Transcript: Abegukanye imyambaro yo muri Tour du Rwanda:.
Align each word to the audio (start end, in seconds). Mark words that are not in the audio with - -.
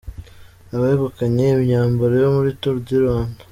Abegukanye 0.75 1.45
imyambaro 1.57 2.15
yo 2.23 2.29
muri 2.35 2.49
Tour 2.61 2.77
du 2.85 2.93
Rwanda:. 3.01 3.41